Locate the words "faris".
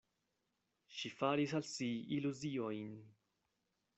1.17-1.53